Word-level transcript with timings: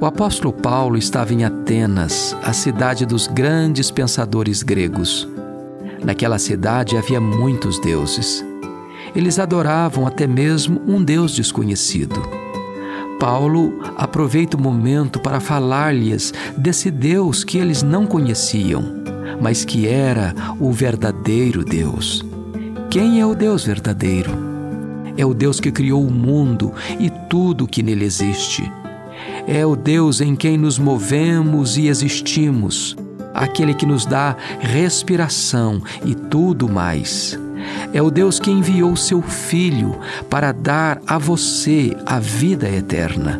O 0.00 0.06
apóstolo 0.06 0.52
Paulo 0.52 0.96
estava 0.96 1.34
em 1.34 1.44
Atenas, 1.44 2.36
a 2.44 2.52
cidade 2.52 3.04
dos 3.04 3.26
grandes 3.26 3.90
pensadores 3.90 4.62
gregos. 4.62 5.28
Naquela 6.04 6.38
cidade 6.38 6.96
havia 6.96 7.20
muitos 7.20 7.80
deuses. 7.80 8.44
Eles 9.12 9.40
adoravam 9.40 10.06
até 10.06 10.24
mesmo 10.24 10.80
um 10.86 11.02
Deus 11.02 11.34
desconhecido. 11.34 12.22
Paulo 13.18 13.80
aproveita 13.96 14.56
o 14.56 14.60
momento 14.60 15.18
para 15.18 15.40
falar-lhes 15.40 16.32
desse 16.56 16.92
Deus 16.92 17.42
que 17.42 17.58
eles 17.58 17.82
não 17.82 18.06
conheciam, 18.06 18.84
mas 19.42 19.64
que 19.64 19.88
era 19.88 20.32
o 20.60 20.70
verdadeiro 20.70 21.64
Deus. 21.64 22.24
Quem 22.88 23.20
é 23.20 23.26
o 23.26 23.34
Deus 23.34 23.64
verdadeiro? 23.64 24.30
É 25.16 25.26
o 25.26 25.34
Deus 25.34 25.58
que 25.58 25.72
criou 25.72 26.06
o 26.06 26.12
mundo 26.12 26.72
e 27.00 27.10
tudo 27.28 27.66
que 27.66 27.82
nele 27.82 28.04
existe 28.04 28.70
é 29.46 29.64
o 29.64 29.76
Deus 29.76 30.20
em 30.20 30.34
quem 30.34 30.58
nos 30.58 30.78
movemos 30.78 31.76
e 31.76 31.88
existimos, 31.88 32.96
aquele 33.34 33.74
que 33.74 33.86
nos 33.86 34.04
dá 34.04 34.36
respiração 34.60 35.82
e 36.04 36.14
tudo 36.14 36.68
mais. 36.68 37.38
É 37.92 38.02
o 38.02 38.10
Deus 38.10 38.38
que 38.38 38.50
enviou 38.50 38.96
seu 38.96 39.22
Filho 39.22 39.98
para 40.28 40.52
dar 40.52 41.00
a 41.06 41.18
você 41.18 41.96
a 42.06 42.18
vida 42.18 42.68
eterna. 42.68 43.38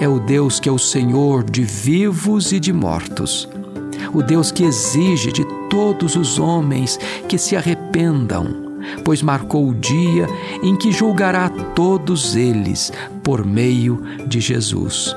É 0.00 0.08
o 0.08 0.20
Deus 0.20 0.60
que 0.60 0.68
é 0.68 0.72
o 0.72 0.78
Senhor 0.78 1.42
de 1.42 1.62
vivos 1.62 2.52
e 2.52 2.60
de 2.60 2.72
mortos. 2.72 3.48
O 4.14 4.22
Deus 4.22 4.50
que 4.50 4.64
exige 4.64 5.32
de 5.32 5.44
todos 5.68 6.16
os 6.16 6.38
homens 6.38 6.98
que 7.28 7.36
se 7.36 7.56
arrependam, 7.56 8.78
pois 9.04 9.22
marcou 9.22 9.68
o 9.68 9.74
dia 9.74 10.26
em 10.62 10.76
que 10.76 10.92
julgará 10.92 11.47
todos 11.78 12.34
eles 12.34 12.92
por 13.22 13.46
meio 13.46 14.02
de 14.26 14.40
Jesus. 14.40 15.14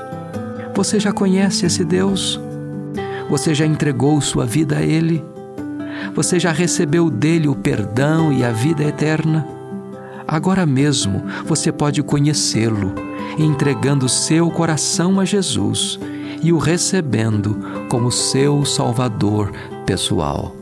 Você 0.76 1.00
já 1.00 1.10
conhece 1.10 1.66
esse 1.66 1.84
Deus? 1.84 2.40
Você 3.28 3.52
já 3.52 3.66
entregou 3.66 4.20
sua 4.20 4.46
vida 4.46 4.76
a 4.76 4.80
Ele? 4.80 5.24
Você 6.14 6.38
já 6.38 6.52
recebeu 6.52 7.10
dele 7.10 7.48
o 7.48 7.56
perdão 7.56 8.32
e 8.32 8.44
a 8.44 8.52
vida 8.52 8.84
eterna? 8.84 9.44
Agora 10.24 10.64
mesmo 10.64 11.24
você 11.44 11.72
pode 11.72 12.00
conhecê-lo, 12.00 12.94
entregando 13.36 14.08
seu 14.08 14.48
coração 14.48 15.18
a 15.18 15.24
Jesus 15.24 15.98
e 16.44 16.52
o 16.52 16.58
recebendo 16.58 17.58
como 17.88 18.12
seu 18.12 18.64
Salvador 18.64 19.50
pessoal. 19.84 20.61